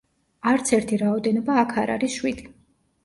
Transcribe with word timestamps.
არც 0.51 0.71
ერთი 0.77 0.99
რაოდენობა 1.01 1.59
აქ 1.65 1.77
არ 1.83 1.93
არის 1.97 2.17
შვიდი. 2.19 2.49